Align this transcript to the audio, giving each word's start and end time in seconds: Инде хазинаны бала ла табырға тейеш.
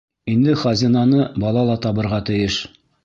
Инде 0.35 0.53
хазинаны 0.61 1.21
бала 1.45 1.67
ла 1.69 1.77
табырға 1.85 2.21
тейеш. 2.31 2.59